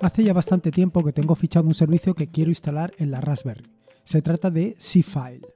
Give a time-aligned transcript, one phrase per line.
[0.00, 3.68] Hace ya bastante tiempo que tengo fichado un servicio que quiero instalar en la Raspberry.
[4.04, 5.48] Se trata de C-File.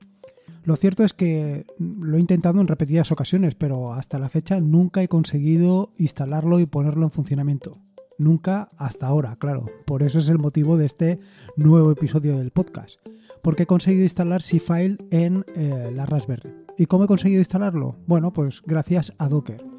[0.64, 5.00] Lo cierto es que lo he intentado en repetidas ocasiones, pero hasta la fecha nunca
[5.02, 7.78] he conseguido instalarlo y ponerlo en funcionamiento.
[8.18, 9.66] Nunca hasta ahora, claro.
[9.86, 11.20] Por eso es el motivo de este
[11.56, 12.98] nuevo episodio del podcast.
[13.42, 16.52] Porque he conseguido instalar C-File en eh, la Raspberry.
[16.78, 17.96] ¿Y cómo he conseguido instalarlo?
[18.06, 19.71] Bueno, pues gracias a Docker.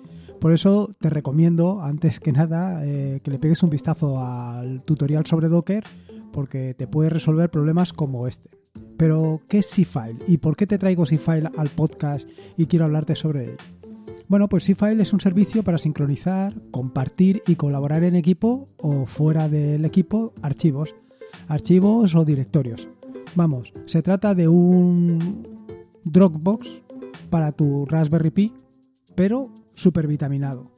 [0.44, 5.26] Por eso te recomiendo, antes que nada, eh, que le pegues un vistazo al tutorial
[5.26, 5.86] sobre Docker,
[6.34, 8.50] porque te puede resolver problemas como este.
[8.98, 10.20] Pero, ¿qué es C-File?
[10.28, 13.58] ¿Y por qué te traigo C-File al podcast y quiero hablarte sobre él?
[14.28, 19.48] Bueno, pues C-File es un servicio para sincronizar, compartir y colaborar en equipo o fuera
[19.48, 20.94] del equipo archivos,
[21.48, 22.90] archivos o directorios.
[23.36, 25.48] Vamos, se trata de un
[26.04, 26.84] Dropbox
[27.30, 28.54] para tu Raspberry Pi,
[29.16, 30.72] pero supervitaminado.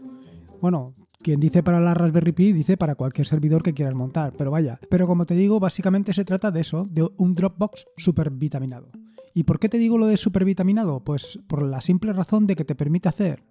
[0.61, 4.52] Bueno, quien dice para la Raspberry Pi dice para cualquier servidor que quieras montar, pero
[4.52, 4.80] vaya.
[4.89, 8.89] Pero como te digo, básicamente se trata de eso, de un Dropbox supervitaminado.
[9.34, 11.03] ¿Y por qué te digo lo de supervitaminado?
[11.03, 13.44] Pues por la simple razón de que te permite hacer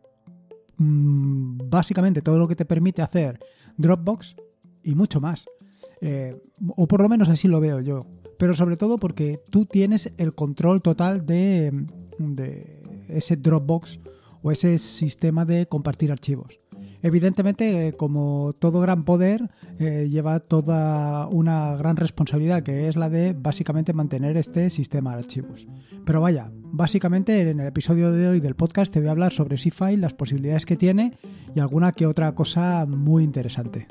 [0.77, 3.41] mmm, básicamente todo lo que te permite hacer
[3.77, 4.37] Dropbox
[4.83, 5.47] y mucho más.
[6.01, 6.41] Eh,
[6.77, 8.07] o por lo menos así lo veo yo.
[8.39, 11.87] Pero sobre todo porque tú tienes el control total de
[13.09, 14.01] ese Dropbox
[14.45, 16.61] o ese sistema de compartir archivos.
[17.03, 23.33] Evidentemente, como todo gran poder, eh, lleva toda una gran responsabilidad, que es la de
[23.33, 25.67] básicamente mantener este sistema de archivos.
[26.05, 29.57] Pero vaya, básicamente en el episodio de hoy del podcast te voy a hablar sobre
[29.57, 31.17] C-File, las posibilidades que tiene
[31.55, 33.89] y alguna que otra cosa muy interesante.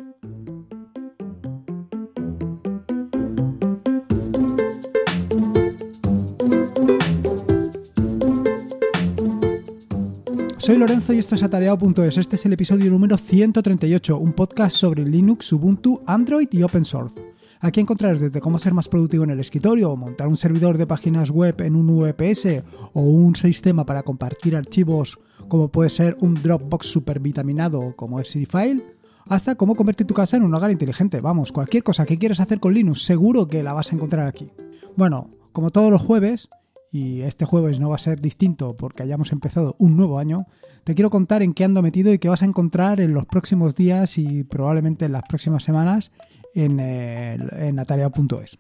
[10.64, 12.17] Soy Lorenzo y esto es atareado.es.
[12.17, 17.21] Este es el episodio número 138, un podcast sobre Linux, Ubuntu, Android y Open Source.
[17.60, 21.32] Aquí encontrarás desde cómo ser más productivo en el escritorio, montar un servidor de páginas
[21.32, 26.87] web en un VPS o un sistema para compartir archivos como puede ser un Dropbox
[26.87, 28.86] super vitaminado como es C-File,
[29.27, 31.20] hasta cómo convertir tu casa en un hogar inteligente.
[31.20, 34.49] Vamos, cualquier cosa que quieras hacer con Linux, seguro que la vas a encontrar aquí.
[34.95, 36.48] Bueno, como todos los jueves,
[36.93, 40.45] y este jueves no va a ser distinto porque hayamos empezado un nuevo año,
[40.83, 43.73] te quiero contar en qué ando metido y qué vas a encontrar en los próximos
[43.73, 46.11] días y probablemente en las próximas semanas
[46.54, 48.59] en, en atareado.es.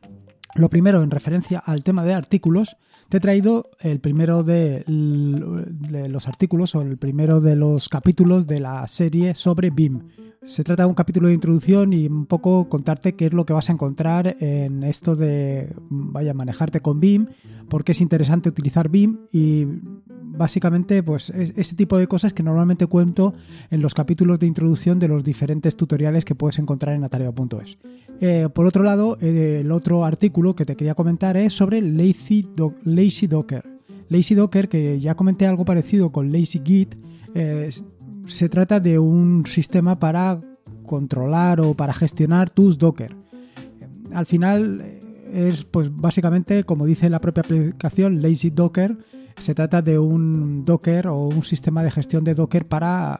[0.55, 2.77] Lo primero, en referencia al tema de artículos,
[3.09, 8.59] te he traído el primero de, los artículos o el primero de los capítulos de
[8.59, 10.09] la serie sobre BIM.
[10.45, 13.53] Se trata de un capítulo de introducción y un poco contarte qué es lo que
[13.53, 17.27] vas a encontrar en esto de, vaya, manejarte con BIM,
[17.69, 19.65] por qué es interesante utilizar BIM y
[20.33, 23.33] básicamente pues ese tipo de cosas que normalmente cuento
[23.69, 27.77] en los capítulos de introducción de los diferentes tutoriales que puedes encontrar en atareo.es.
[28.19, 32.49] Eh, por otro lado, eh, el otro artículo que te quería comentar es sobre Lazy,
[32.83, 33.63] Lazy Docker.
[34.09, 36.95] Lazy Docker, que ya comenté algo parecido con Lazy Git,
[37.35, 37.69] eh,
[38.27, 40.41] se trata de un sistema para
[40.85, 43.15] controlar o para gestionar tus Docker.
[44.13, 44.83] Al final
[45.31, 48.97] es pues básicamente como dice la propia aplicación Lazy Docker,
[49.37, 53.19] se trata de un Docker o un sistema de gestión de Docker para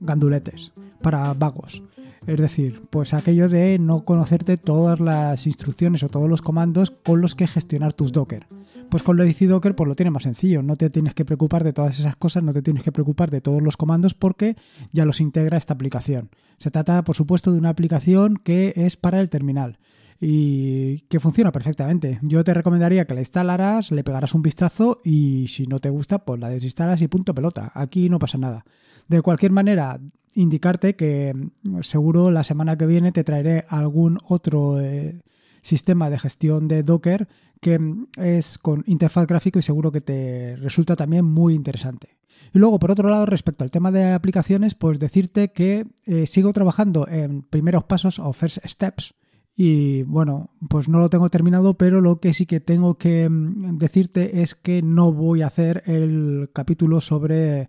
[0.00, 1.82] ganduletes, para vagos.
[2.26, 7.20] Es decir, pues aquello de no conocerte todas las instrucciones o todos los comandos con
[7.20, 8.46] los que gestionar tus Docker.
[8.90, 11.72] Pues con Lazy Docker pues lo tiene más sencillo, no te tienes que preocupar de
[11.72, 14.56] todas esas cosas, no te tienes que preocupar de todos los comandos porque
[14.92, 16.30] ya los integra esta aplicación.
[16.58, 19.78] Se trata, por supuesto, de una aplicación que es para el terminal
[20.20, 22.18] y que funciona perfectamente.
[22.22, 26.24] Yo te recomendaría que la instalaras, le pegaras un vistazo y si no te gusta,
[26.24, 27.70] pues la desinstalas y punto pelota.
[27.74, 28.64] Aquí no pasa nada.
[29.06, 30.00] De cualquier manera,
[30.34, 35.22] indicarte que mm, seguro la semana que viene te traeré algún otro eh,
[35.62, 37.28] sistema de gestión de Docker
[37.60, 37.78] que
[38.16, 42.18] es con interfaz gráfico y seguro que te resulta también muy interesante.
[42.52, 46.52] Y luego, por otro lado, respecto al tema de aplicaciones, pues decirte que eh, sigo
[46.52, 49.14] trabajando en primeros pasos o first steps.
[49.54, 53.76] Y bueno, pues no lo tengo terminado, pero lo que sí que tengo que mm,
[53.76, 57.68] decirte es que no voy a hacer el capítulo sobre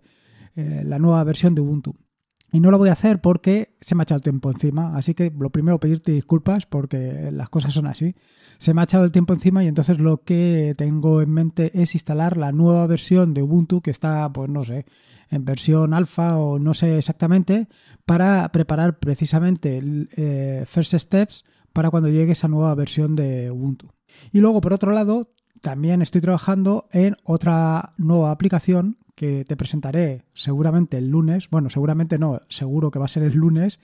[0.56, 1.94] eh, la nueva versión de Ubuntu.
[2.54, 4.94] Y no lo voy a hacer porque se me ha echado el tiempo encima.
[4.94, 8.14] Así que lo primero pedirte disculpas porque las cosas son así.
[8.58, 11.94] Se me ha echado el tiempo encima y entonces lo que tengo en mente es
[11.94, 14.84] instalar la nueva versión de Ubuntu que está, pues no sé,
[15.30, 17.68] en versión alfa o no sé exactamente,
[18.04, 23.88] para preparar precisamente el eh, First Steps para cuando llegue esa nueva versión de Ubuntu.
[24.30, 25.32] Y luego, por otro lado,
[25.62, 32.18] también estoy trabajando en otra nueva aplicación que te presentaré seguramente el lunes, bueno, seguramente
[32.18, 33.80] no, seguro que va a ser el lunes,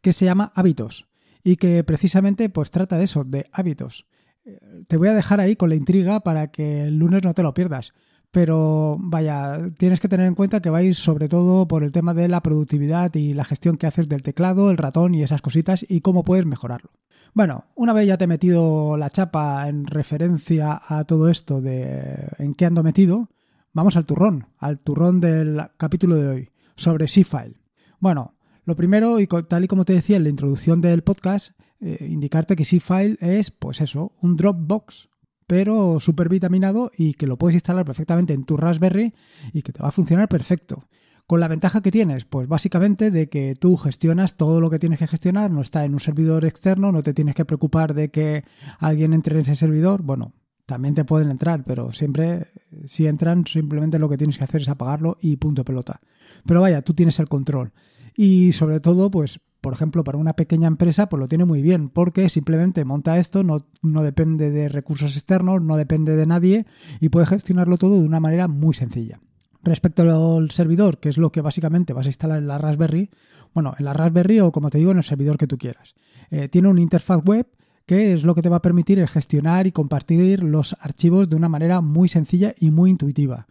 [0.00, 1.08] que se llama Hábitos.
[1.44, 4.06] y que precisamente pues trata de eso, de hábitos.
[4.44, 7.42] Eh, te voy a dejar ahí con la intriga para que el lunes no te
[7.42, 7.94] lo pierdas.
[8.30, 11.92] Pero vaya, tienes que tener en cuenta que va a ir sobre todo por el
[11.92, 15.42] tema de la productividad y la gestión que haces del teclado, el ratón y esas
[15.42, 16.92] cositas y cómo puedes mejorarlo.
[17.34, 22.28] Bueno, una vez ya te he metido la chapa en referencia a todo esto de
[22.38, 23.28] en qué ando metido,
[23.72, 27.60] vamos al turrón, al turrón del capítulo de hoy, sobre C-File.
[27.98, 28.34] Bueno,
[28.64, 32.56] lo primero, y tal y como te decía en la introducción del podcast, eh, indicarte
[32.56, 35.08] que C-File es, pues eso, un Dropbox,
[35.46, 39.14] pero súper vitaminado y que lo puedes instalar perfectamente en tu Raspberry
[39.52, 40.88] y que te va a funcionar perfecto.
[41.26, 44.98] Con la ventaja que tienes, pues básicamente de que tú gestionas todo lo que tienes
[44.98, 48.44] que gestionar, no está en un servidor externo, no te tienes que preocupar de que
[48.78, 50.02] alguien entre en ese servidor.
[50.02, 50.34] Bueno,
[50.66, 52.51] también te pueden entrar, pero siempre,
[52.86, 56.00] si entran, simplemente lo que tienes que hacer es apagarlo y punto pelota.
[56.46, 57.72] Pero vaya, tú tienes el control.
[58.14, 61.88] Y sobre todo, pues, por ejemplo, para una pequeña empresa, pues lo tiene muy bien,
[61.88, 66.66] porque simplemente monta esto, no, no depende de recursos externos, no depende de nadie
[67.00, 69.20] y puede gestionarlo todo de una manera muy sencilla.
[69.62, 73.10] Respecto al servidor, que es lo que básicamente vas a instalar en la Raspberry,
[73.54, 75.94] bueno, en la Raspberry o como te digo, en el servidor que tú quieras.
[76.30, 77.46] Eh, tiene una interfaz web
[77.86, 81.48] que es lo que te va a permitir gestionar y compartir los archivos de una
[81.48, 83.46] manera muy sencilla y muy intuitiva.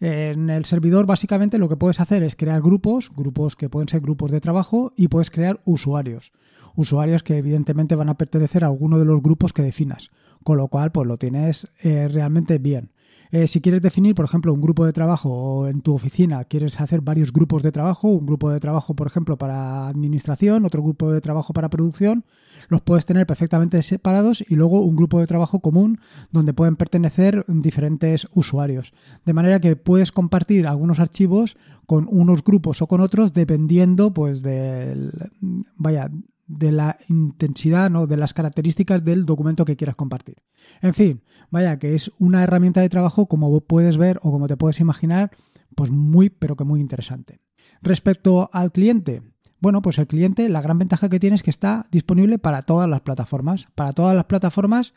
[0.00, 4.00] En el servidor básicamente lo que puedes hacer es crear grupos, grupos que pueden ser
[4.00, 6.32] grupos de trabajo y puedes crear usuarios.
[6.74, 10.10] Usuarios que evidentemente van a pertenecer a alguno de los grupos que definas,
[10.44, 12.90] con lo cual pues lo tienes eh, realmente bien.
[13.30, 16.80] Eh, si quieres definir, por ejemplo, un grupo de trabajo o en tu oficina quieres
[16.80, 21.12] hacer varios grupos de trabajo, un grupo de trabajo, por ejemplo, para administración, otro grupo
[21.12, 22.24] de trabajo para producción,
[22.68, 26.00] los puedes tener perfectamente separados y luego un grupo de trabajo común
[26.30, 28.92] donde pueden pertenecer diferentes usuarios.
[29.24, 31.56] De manera que puedes compartir algunos archivos
[31.86, 35.12] con unos grupos o con otros dependiendo pues del
[35.76, 36.10] vaya
[36.46, 38.06] de la intensidad, ¿no?
[38.06, 40.36] de las características del documento que quieras compartir.
[40.80, 44.56] En fin, vaya que es una herramienta de trabajo como puedes ver o como te
[44.56, 45.30] puedes imaginar,
[45.74, 47.40] pues muy pero que muy interesante.
[47.82, 49.22] Respecto al cliente,
[49.60, 52.88] bueno, pues el cliente, la gran ventaja que tiene es que está disponible para todas
[52.88, 54.94] las plataformas, para todas las plataformas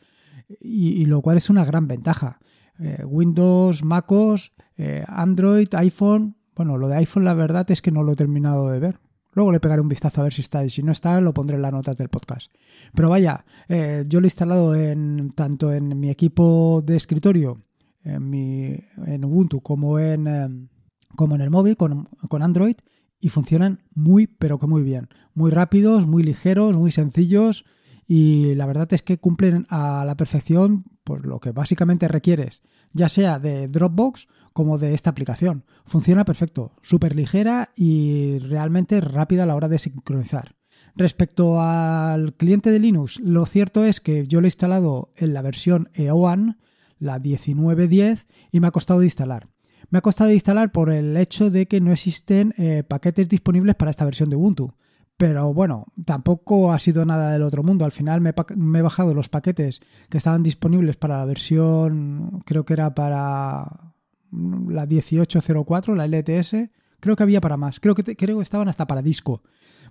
[0.59, 2.39] y, lo cual es una gran ventaja.
[2.79, 6.37] Eh, Windows, MacOS, eh, Android, iPhone.
[6.55, 8.99] Bueno, lo de iPhone la verdad es que no lo he terminado de ver.
[9.39, 11.55] Luego le pegaré un vistazo a ver si está y si no está lo pondré
[11.55, 12.51] en las notas del podcast.
[12.93, 17.61] Pero vaya, eh, yo lo he instalado en, tanto en mi equipo de escritorio,
[18.03, 18.75] en, mi,
[19.05, 20.69] en Ubuntu, como en,
[21.15, 22.75] como en el móvil con, con Android
[23.21, 25.07] y funcionan muy, pero que muy bien.
[25.33, 27.63] Muy rápidos, muy ligeros, muy sencillos
[28.05, 33.07] y la verdad es que cumplen a la perfección por lo que básicamente requieres, ya
[33.07, 34.27] sea de Dropbox
[34.59, 35.63] como de esta aplicación.
[35.85, 40.57] Funciona perfecto, súper ligera y realmente rápida a la hora de sincronizar.
[40.97, 45.41] Respecto al cliente de Linux, lo cierto es que yo lo he instalado en la
[45.41, 46.57] versión EOAN,
[46.97, 49.47] la 1910, y me ha costado de instalar.
[49.91, 53.91] Me ha costado instalar por el hecho de que no existen eh, paquetes disponibles para
[53.91, 54.73] esta versión de Ubuntu.
[55.15, 57.85] Pero bueno, tampoco ha sido nada del otro mundo.
[57.85, 58.33] Al final me,
[58.77, 59.79] he bajado los paquetes
[60.09, 63.88] que estaban disponibles para la versión, creo que era para
[64.31, 66.55] la 1804, la LTS.
[66.99, 67.79] Creo que había para más.
[67.79, 69.41] Creo que, creo que estaban hasta para disco.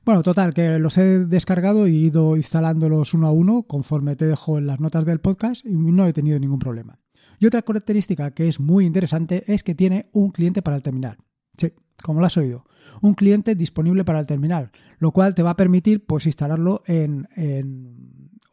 [0.05, 4.59] Bueno, total, que los he descargado y ido instalándolos uno a uno conforme te dejo
[4.59, 7.01] en las notas del podcast y no he tenido ningún problema.
[7.39, 11.19] Y otra característica que es muy interesante es que tiene un cliente para el terminal.
[11.57, 11.73] Sí,
[12.03, 12.65] como lo has oído.
[13.01, 17.27] Un cliente disponible para el terminal, lo cual te va a permitir pues instalarlo en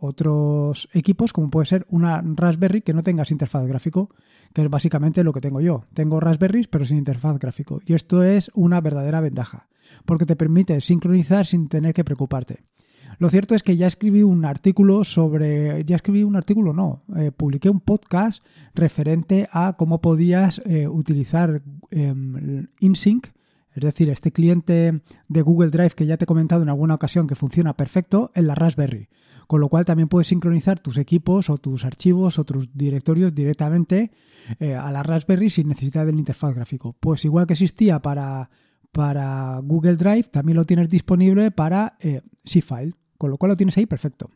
[0.06, 4.10] otros equipos, como puede ser una Raspberry que no tengas interfaz gráfico,
[4.54, 5.86] que es básicamente lo que tengo yo.
[5.94, 7.82] Tengo Raspberries pero sin interfaz gráfico.
[7.86, 9.68] Y esto es una verdadera ventaja,
[10.06, 12.64] porque te permite sincronizar sin tener que preocuparte.
[13.18, 17.32] Lo cierto es que ya escribí un artículo sobre, ya escribí un artículo, no, eh,
[17.32, 18.44] publiqué un podcast
[18.74, 23.28] referente a cómo podías eh, utilizar em, InSync,
[23.76, 27.28] es decir, este cliente de Google Drive que ya te he comentado en alguna ocasión
[27.28, 29.10] que funciona perfecto en la Raspberry.
[29.48, 34.12] Con lo cual también puedes sincronizar tus equipos o tus archivos o tus directorios directamente
[34.60, 36.96] eh, a la Raspberry sin necesidad del interfaz gráfico.
[37.00, 38.50] Pues igual que existía para,
[38.92, 41.98] para Google Drive, también lo tienes disponible para
[42.44, 44.30] C-File con lo cual lo tienes ahí perfecto.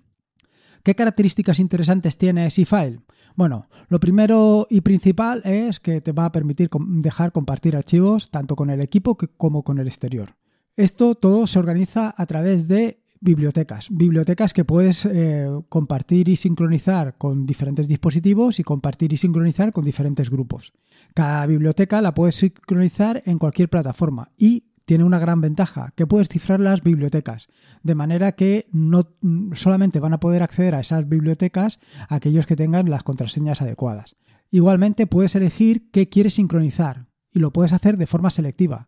[0.83, 3.01] ¿Qué características interesantes tiene C-File?
[3.35, 8.55] Bueno, lo primero y principal es que te va a permitir dejar compartir archivos tanto
[8.55, 10.35] con el equipo como con el exterior.
[10.75, 13.87] Esto todo se organiza a través de bibliotecas.
[13.89, 19.83] Bibliotecas que puedes eh, compartir y sincronizar con diferentes dispositivos y compartir y sincronizar con
[19.83, 20.73] diferentes grupos.
[21.13, 26.29] Cada biblioteca la puedes sincronizar en cualquier plataforma y tiene una gran ventaja, que puedes
[26.29, 27.47] cifrar las bibliotecas,
[27.83, 29.13] de manera que no
[29.53, 34.15] solamente van a poder acceder a esas bibliotecas aquellos que tengan las contraseñas adecuadas.
[34.49, 38.87] Igualmente puedes elegir qué quieres sincronizar y lo puedes hacer de forma selectiva.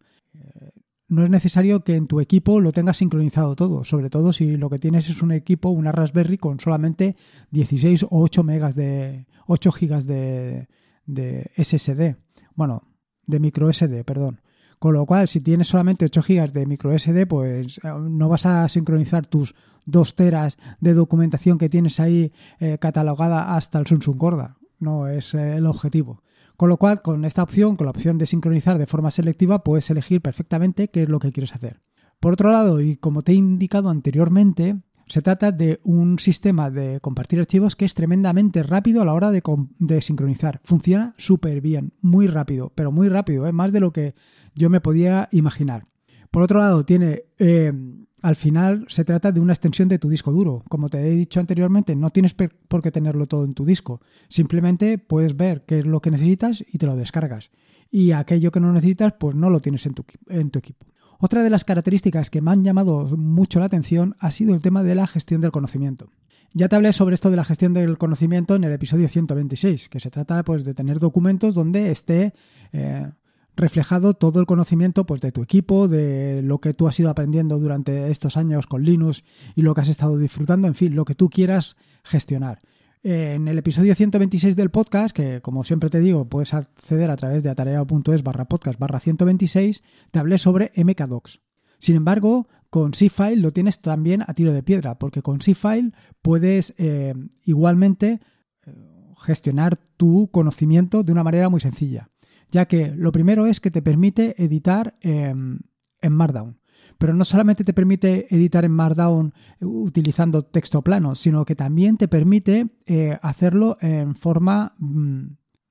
[1.08, 4.72] No es necesario que en tu equipo lo tengas sincronizado todo, sobre todo si lo
[4.72, 7.16] que tienes es un equipo, una Raspberry con solamente
[7.52, 10.68] 16 o 8 megas de 8 gigas de,
[11.06, 12.16] de SSD.
[12.56, 12.88] Bueno,
[13.28, 14.41] de micro SD, perdón.
[14.82, 18.48] Con lo cual, si tienes solamente 8 GB de micro SD, pues eh, no vas
[18.48, 19.54] a sincronizar tus
[19.86, 24.58] 2 teras de documentación que tienes ahí eh, catalogada hasta el Samsung Corda.
[24.80, 26.24] No es eh, el objetivo.
[26.58, 29.88] Con lo cual, con esta opción, con la opción de sincronizar de forma selectiva, puedes
[29.92, 31.80] elegir perfectamente qué es lo que quieres hacer.
[32.20, 37.02] Por otro lado, y como te he indicado anteriormente, se trata de un sistema de
[37.02, 40.62] compartir archivos que es tremendamente rápido a la hora de, sincronizar.
[40.64, 43.52] Funciona súper bien, muy rápido, pero muy rápido, ¿eh?
[43.52, 44.16] más de lo que
[44.56, 45.86] yo me podía imaginar.
[46.32, 47.24] Por otro lado, tiene...
[47.40, 47.74] Eh,
[48.22, 50.64] al final se trata de una extensión de tu disco duro.
[50.70, 54.00] Como te he dicho anteriormente, no tienes por qué tenerlo todo en tu disco.
[54.30, 57.52] Simplemente puedes ver qué es lo que necesitas y te lo descargas.
[57.90, 60.86] Y aquello que no necesitas, pues no lo tienes en tu equipo.
[61.24, 64.82] Otra de las características que me han llamado mucho la atención ha sido el tema
[64.82, 66.10] de la gestión del conocimiento.
[66.52, 70.00] Ya te hablé sobre esto de la gestión del conocimiento en el episodio 126, que
[70.00, 72.34] se trata pues, de tener documentos donde esté
[72.74, 73.12] eh,
[73.56, 77.60] reflejado todo el conocimiento pues, de tu equipo, de lo que tú has ido aprendiendo
[77.60, 79.24] durante estos años con Linux
[79.56, 82.62] y lo que has estado disfrutando, en fin, lo que tú quieras gestionar.
[83.04, 87.42] En el episodio 126 del podcast, que como siempre te digo, puedes acceder a través
[87.42, 89.82] de atareado.es barra podcast barra 126,
[90.12, 91.42] te hablé sobre MKDocs.
[91.80, 96.76] Sin embargo, con C-File lo tienes también a tiro de piedra, porque con C-File puedes
[96.78, 98.20] eh, igualmente
[98.68, 98.72] eh,
[99.18, 102.12] gestionar tu conocimiento de una manera muy sencilla,
[102.52, 105.64] ya que lo primero es que te permite editar en
[106.04, 106.61] Markdown
[107.02, 111.98] pero no solamente te permite editar en Markdown eh, utilizando texto plano, sino que también
[111.98, 115.24] te permite eh, hacerlo en forma, mm,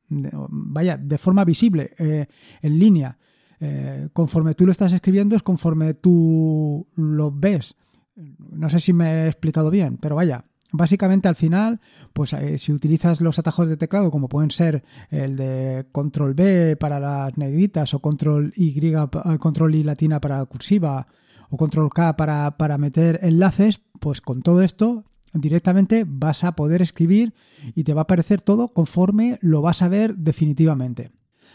[0.09, 2.27] vaya, de forma visible, eh,
[2.61, 3.17] en línea.
[4.13, 7.77] conforme tú lo estás escribiendo es conforme tú lo ves.
[8.17, 11.81] No sé si me he explicado bien, pero vaya, Básicamente al final,
[12.13, 17.01] pues si utilizas los atajos de teclado como pueden ser el de control B para
[17.01, 18.95] las negritas o control Y,
[19.41, 21.09] control Y latina para la cursiva
[21.51, 26.83] o control K para, para meter enlaces, pues con todo esto directamente vas a poder
[26.83, 27.35] escribir
[27.75, 31.13] y te va a aparecer todo conforme lo vas a ver definitivamente.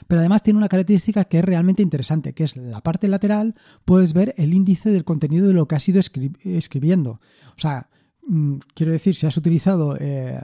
[0.07, 4.13] Pero además tiene una característica que es realmente interesante, que es la parte lateral, puedes
[4.13, 6.01] ver el índice del contenido de lo que has ido
[6.43, 7.21] escribiendo.
[7.55, 7.89] O sea,
[8.27, 10.41] mm, quiero decir, si has utilizado eh,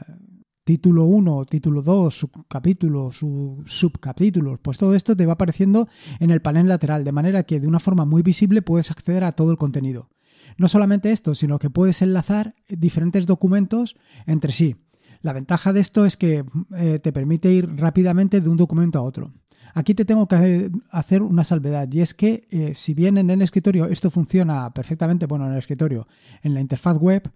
[0.71, 3.19] título 1, título 2, subcapítulos,
[3.65, 5.89] subcapítulos, pues todo esto te va apareciendo
[6.21, 9.33] en el panel lateral, de manera que de una forma muy visible puedes acceder a
[9.33, 10.07] todo el contenido.
[10.57, 14.77] No solamente esto, sino que puedes enlazar diferentes documentos entre sí.
[15.21, 16.45] La ventaja de esto es que
[16.77, 19.33] eh, te permite ir rápidamente de un documento a otro.
[19.73, 23.41] Aquí te tengo que hacer una salvedad y es que eh, si bien en el
[23.41, 26.07] escritorio esto funciona perfectamente, bueno, en el escritorio,
[26.43, 27.29] en la interfaz web,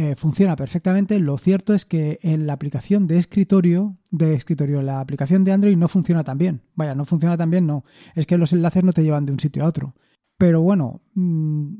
[0.00, 1.18] eh, funciona perfectamente.
[1.18, 5.76] Lo cierto es que en la aplicación de escritorio, de escritorio, la aplicación de Android
[5.76, 6.62] no funciona tan bien.
[6.76, 7.82] Vaya, no funciona tan bien, no.
[8.14, 9.96] Es que los enlaces no te llevan de un sitio a otro.
[10.36, 11.74] Pero bueno, mm,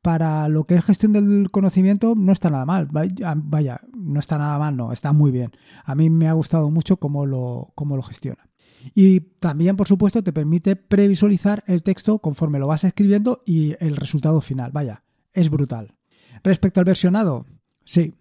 [0.00, 2.86] para lo que es gestión del conocimiento no está nada mal.
[2.92, 5.50] Vaya, no está nada mal, no, está muy bien.
[5.84, 8.48] A mí me ha gustado mucho cómo lo, cómo lo gestiona.
[8.94, 13.96] Y también, por supuesto, te permite previsualizar el texto conforme lo vas escribiendo y el
[13.96, 14.70] resultado final.
[14.70, 15.97] Vaya, es brutal.
[16.42, 17.46] Respecto al versionado,
[17.84, 18.14] sí,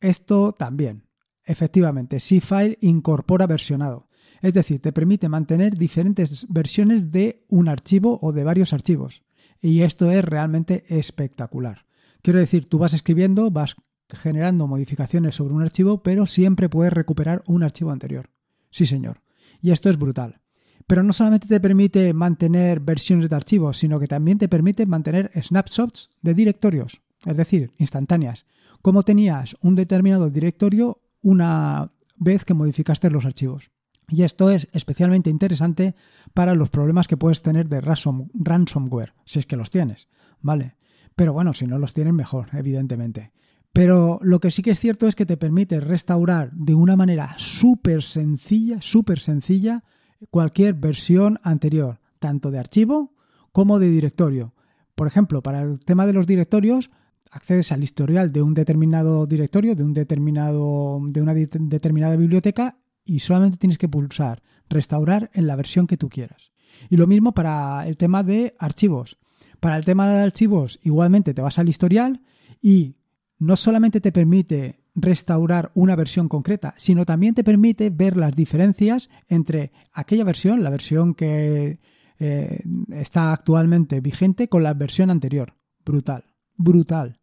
[0.00, 1.04] esto también.
[1.44, 4.08] Efectivamente, C-File incorpora versionado.
[4.40, 9.22] Es decir, te permite mantener diferentes versiones de un archivo o de varios archivos.
[9.60, 11.86] Y esto es realmente espectacular.
[12.22, 13.76] Quiero decir, tú vas escribiendo, vas
[14.08, 18.30] generando modificaciones sobre un archivo, pero siempre puedes recuperar un archivo anterior.
[18.70, 19.22] Sí, señor.
[19.60, 20.40] Y esto es brutal.
[20.86, 25.30] Pero no solamente te permite mantener versiones de archivos, sino que también te permite mantener
[25.42, 28.46] snapshots de directorios es decir, instantáneas,
[28.82, 33.70] como tenías un determinado directorio una vez que modificaste los archivos.
[34.08, 35.94] Y esto es especialmente interesante
[36.32, 40.08] para los problemas que puedes tener de ransomware, si es que los tienes,
[40.40, 40.76] ¿vale?
[41.14, 43.32] Pero bueno, si no los tienes, mejor, evidentemente.
[43.72, 47.34] Pero lo que sí que es cierto es que te permite restaurar de una manera
[47.38, 49.84] súper sencilla, súper sencilla,
[50.30, 53.14] cualquier versión anterior, tanto de archivo
[53.52, 54.54] como de directorio.
[54.94, 56.90] Por ejemplo, para el tema de los directorios,
[57.30, 63.20] accedes al historial de un determinado directorio, de un determinado, de una determinada biblioteca y
[63.20, 66.52] solamente tienes que pulsar restaurar en la versión que tú quieras.
[66.90, 69.18] Y lo mismo para el tema de archivos.
[69.60, 72.20] Para el tema de archivos, igualmente te vas al historial
[72.62, 72.96] y
[73.38, 79.08] no solamente te permite restaurar una versión concreta, sino también te permite ver las diferencias
[79.28, 81.78] entre aquella versión, la versión que
[82.18, 85.54] eh, está actualmente vigente, con la versión anterior.
[85.84, 86.24] Brutal,
[86.56, 87.17] brutal.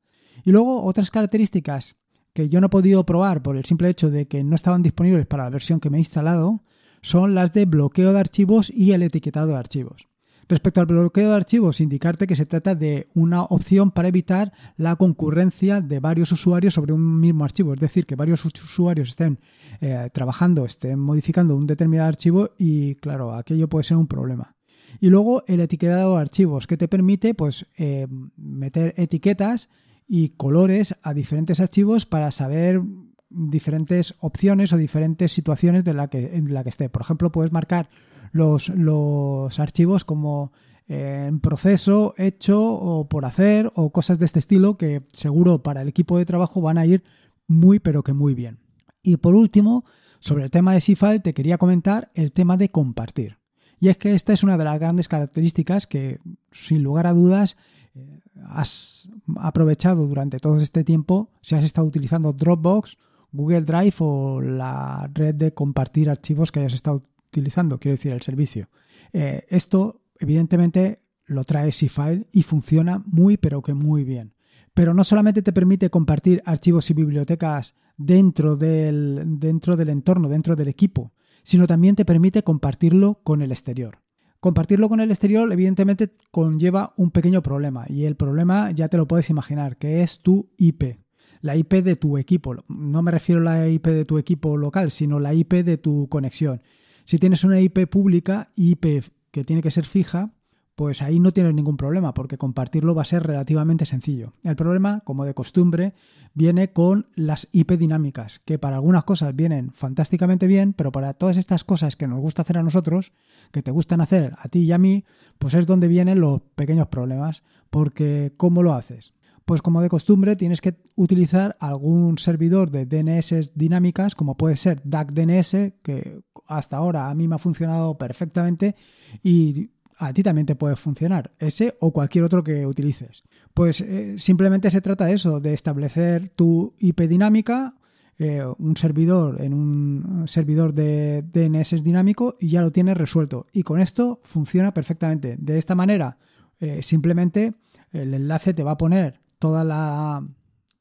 [0.46, 1.96] Y luego otras características
[2.34, 5.26] que yo no he podido probar por el simple hecho de que no estaban disponibles
[5.26, 6.64] para la versión que me he instalado,
[7.02, 10.08] son las de bloqueo de archivos y el etiquetado de archivos.
[10.48, 14.96] Respecto al bloqueo de archivos, indicarte que se trata de una opción para evitar la
[14.96, 17.74] concurrencia de varios usuarios sobre un mismo archivo.
[17.74, 19.40] Es decir, que varios usuarios estén
[19.82, 24.56] eh, trabajando, estén modificando un determinado archivo y, claro, aquello puede ser un problema.
[25.00, 29.70] Y luego el etiquetado de archivos, que te permite pues, eh, meter etiquetas
[30.08, 32.82] y colores a diferentes archivos para saber
[33.30, 36.90] diferentes opciones o diferentes situaciones de la que, en la que esté.
[36.90, 37.90] Por ejemplo, puedes marcar
[38.32, 40.52] los, los archivos como
[40.88, 45.82] eh, en proceso, hecho o por hacer o cosas de este estilo que seguro para
[45.82, 47.04] el equipo de trabajo van a ir
[47.48, 48.60] muy pero que muy bien.
[49.02, 49.86] Y por último,
[50.20, 53.40] sobre el tema de Cifal te quería comentar el tema de compartir.
[53.80, 56.20] Y es que esta es una de las grandes características que
[56.52, 57.58] sin lugar a dudas
[57.94, 62.98] eh, has aprovechado durante todo este tiempo si has estado utilizando Dropbox,
[63.32, 68.22] Google Drive o la red de compartir archivos que hayas estado utilizando, quiero decir, el
[68.22, 68.70] servicio.
[69.12, 74.34] Eh, esto, evidentemente, lo trae C-File y funciona muy, pero que muy bien.
[74.74, 80.56] Pero no solamente te permite compartir archivos y bibliotecas dentro del, dentro del entorno, dentro
[80.56, 81.14] del equipo,
[81.44, 84.05] sino también te permite compartirlo con el exterior.
[84.46, 89.08] Compartirlo con el exterior evidentemente conlleva un pequeño problema y el problema ya te lo
[89.08, 91.00] puedes imaginar, que es tu IP,
[91.42, 92.64] la IP de tu equipo.
[92.68, 96.08] No me refiero a la IP de tu equipo local, sino la IP de tu
[96.10, 96.62] conexión.
[97.06, 100.36] Si tienes una IP pública, IP que tiene que ser fija,
[100.76, 104.34] pues ahí no tienes ningún problema, porque compartirlo va a ser relativamente sencillo.
[104.44, 105.94] El problema, como de costumbre,
[106.34, 111.38] viene con las IP dinámicas, que para algunas cosas vienen fantásticamente bien, pero para todas
[111.38, 113.14] estas cosas que nos gusta hacer a nosotros,
[113.52, 115.06] que te gustan hacer a ti y a mí,
[115.40, 119.14] pues es donde vienen los pequeños problemas, porque ¿cómo lo haces?
[119.46, 124.82] Pues como de costumbre tienes que utilizar algún servidor de DNS dinámicas, como puede ser
[124.84, 128.76] DNS, que hasta ahora a mí me ha funcionado perfectamente
[129.24, 133.24] y a ti también te puede funcionar, ese o cualquier otro que utilices.
[133.54, 137.76] Pues eh, simplemente se trata de eso, de establecer tu IP dinámica,
[138.18, 143.48] eh, un servidor en un servidor de DNS dinámico y ya lo tienes resuelto.
[143.54, 145.36] Y con esto funciona perfectamente.
[145.38, 146.18] De esta manera,
[146.60, 147.54] eh, simplemente
[147.92, 150.26] el enlace te va a poner toda la,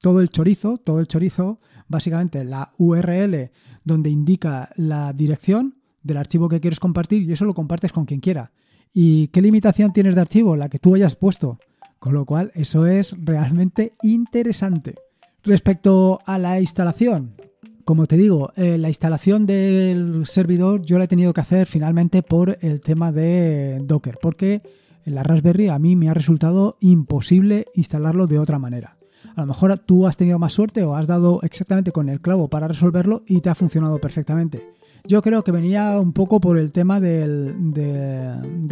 [0.01, 3.51] todo el chorizo, todo el chorizo, básicamente la URL
[3.85, 8.21] donde indica la dirección del archivo que quieres compartir y eso lo compartes con quien
[8.21, 8.53] quiera.
[8.97, 10.55] ¿Y qué limitación tienes de archivo?
[10.55, 11.59] La que tú hayas puesto.
[11.99, 14.95] Con lo cual, eso es realmente interesante.
[15.43, 17.35] Respecto a la instalación,
[17.85, 22.23] como te digo, eh, la instalación del servidor yo la he tenido que hacer finalmente
[22.23, 24.63] por el tema de Docker, porque
[25.05, 28.97] en la Raspberry a mí me ha resultado imposible instalarlo de otra manera.
[29.35, 32.49] A lo mejor tú has tenido más suerte o has dado exactamente con el clavo
[32.49, 34.63] para resolverlo y te ha funcionado perfectamente.
[35.07, 37.55] Yo creo que venía un poco por el tema del,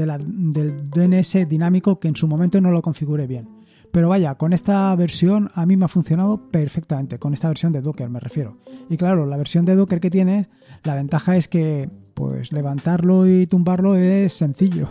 [0.01, 3.51] DNS dinámico que en su momento no lo configuré bien.
[3.93, 7.83] Pero vaya, con esta versión a mí me ha funcionado perfectamente, con esta versión de
[7.83, 8.57] Docker me refiero.
[8.89, 10.47] Y claro, la versión de Docker que tienes,
[10.85, 14.89] la ventaja es que pues levantarlo y tumbarlo es sencillo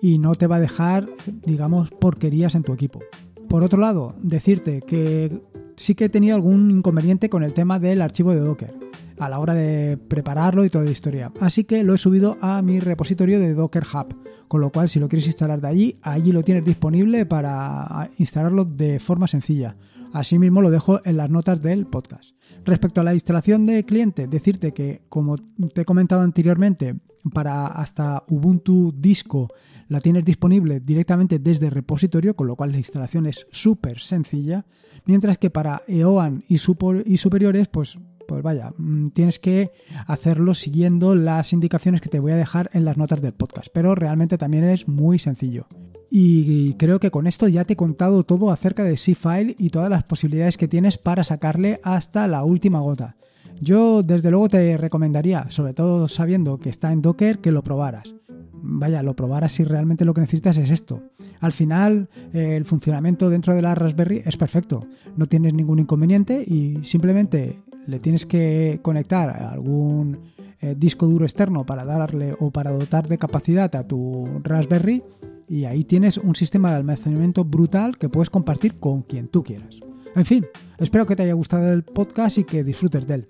[0.00, 1.08] y no te va a dejar,
[1.42, 3.00] digamos, porquerías en tu equipo.
[3.48, 5.42] Por otro lado, decirte que
[5.74, 8.86] sí que he tenido algún inconveniente con el tema del archivo de Docker
[9.18, 11.32] a la hora de prepararlo y toda la historia.
[11.40, 14.16] Así que lo he subido a mi repositorio de Docker Hub,
[14.48, 18.64] con lo cual si lo quieres instalar de allí, allí lo tienes disponible para instalarlo
[18.64, 19.76] de forma sencilla.
[20.12, 22.30] Asimismo lo dejo en las notas del podcast.
[22.64, 26.96] Respecto a la instalación de cliente, decirte que como te he comentado anteriormente,
[27.32, 29.48] para hasta Ubuntu Disco
[29.88, 34.64] la tienes disponible directamente desde repositorio, con lo cual la instalación es súper sencilla,
[35.04, 39.72] mientras que para EOAN y, y superiores, pues pues vaya, mm, tienes que
[40.06, 43.94] hacerlo siguiendo las indicaciones que te voy a dejar en las notas del podcast, pero
[43.94, 45.66] realmente también es muy sencillo.
[46.10, 49.90] Y creo que con esto ya te he contado todo acerca de C-File y todas
[49.90, 53.16] las posibilidades que tienes para sacarle hasta la última gota.
[53.60, 58.14] Yo desde luego te recomendaría, sobre todo sabiendo que está en Docker, que lo probaras.
[58.52, 61.02] Vaya, lo probaras si realmente lo que necesitas es esto.
[61.40, 64.86] Al final, el funcionamiento dentro de la Raspberry es perfecto.
[65.16, 70.18] No tienes ningún inconveniente y simplemente le tienes que conectar algún
[70.60, 75.02] eh, disco duro externo para darle o para dotar de capacidad a tu Raspberry
[75.48, 79.80] y ahí tienes un sistema de almacenamiento brutal que puedes compartir con quien tú quieras.
[80.14, 80.46] En fin,
[80.78, 83.28] espero que te haya gustado el podcast y que disfrutes de él.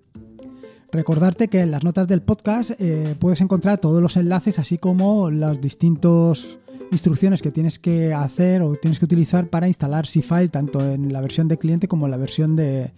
[0.93, 5.31] Recordarte que en las notas del podcast eh, puedes encontrar todos los enlaces, así como
[5.31, 6.59] las distintas
[6.93, 11.21] instrucciones que tienes que hacer o tienes que utilizar para instalar C-File tanto en la
[11.21, 12.93] versión de cliente como en la versión de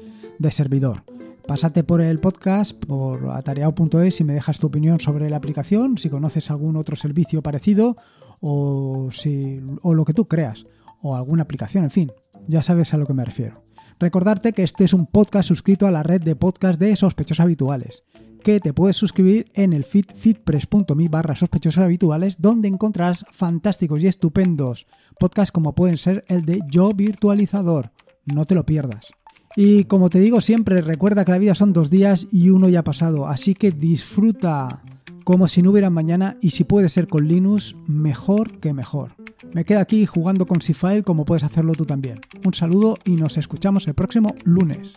[0.51, 1.03] servidor.
[1.49, 6.11] Pásate por el podcast, por atareado.es y me dejas tu opinión sobre la aplicación, si
[6.11, 7.97] conoces algún otro servicio parecido
[8.39, 10.67] o, si, o lo que tú creas,
[11.01, 12.13] o alguna aplicación, en fin,
[12.49, 13.65] ya sabes a lo que me refiero.
[13.99, 18.05] Recordarte que este es un podcast suscrito a la red de podcast de sospechosos habituales,
[18.45, 24.07] que te puedes suscribir en el feed feedpress.me barra sospechosos habituales, donde encontrarás fantásticos y
[24.07, 24.87] estupendos
[25.19, 27.93] podcasts como pueden ser el de Yo Virtualizador.
[28.27, 29.13] No te lo pierdas.
[29.61, 32.79] Y como te digo siempre, recuerda que la vida son dos días y uno ya
[32.79, 34.85] ha pasado, así que disfruta
[35.25, 39.17] como si no hubiera mañana y si puede ser con Linux, mejor que mejor.
[39.53, 42.21] Me quedo aquí jugando con Cfile como puedes hacerlo tú también.
[42.45, 44.95] Un saludo y nos escuchamos el próximo lunes.